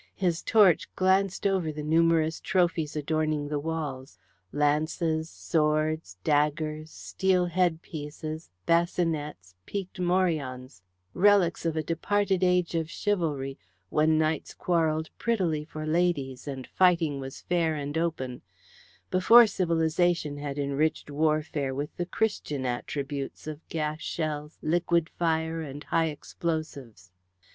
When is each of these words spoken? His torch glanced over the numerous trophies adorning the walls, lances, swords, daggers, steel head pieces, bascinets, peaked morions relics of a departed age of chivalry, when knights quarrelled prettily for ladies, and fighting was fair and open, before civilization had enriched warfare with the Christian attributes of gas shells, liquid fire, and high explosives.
His 0.15 0.41
torch 0.41 0.89
glanced 0.95 1.45
over 1.45 1.71
the 1.71 1.83
numerous 1.83 2.39
trophies 2.39 2.95
adorning 2.95 3.49
the 3.49 3.59
walls, 3.59 4.17
lances, 4.51 5.29
swords, 5.29 6.17
daggers, 6.23 6.89
steel 6.89 7.45
head 7.45 7.83
pieces, 7.83 8.49
bascinets, 8.65 9.53
peaked 9.67 9.99
morions 9.99 10.81
relics 11.13 11.67
of 11.67 11.77
a 11.77 11.83
departed 11.83 12.43
age 12.43 12.73
of 12.73 12.89
chivalry, 12.89 13.59
when 13.91 14.17
knights 14.17 14.55
quarrelled 14.55 15.11
prettily 15.19 15.63
for 15.63 15.85
ladies, 15.85 16.47
and 16.47 16.65
fighting 16.65 17.19
was 17.19 17.41
fair 17.41 17.75
and 17.75 17.95
open, 17.95 18.41
before 19.11 19.45
civilization 19.45 20.37
had 20.37 20.57
enriched 20.57 21.11
warfare 21.11 21.75
with 21.75 21.95
the 21.97 22.07
Christian 22.07 22.65
attributes 22.65 23.45
of 23.45 23.69
gas 23.69 24.01
shells, 24.01 24.57
liquid 24.63 25.09
fire, 25.19 25.61
and 25.61 25.83
high 25.83 26.07
explosives. 26.07 27.11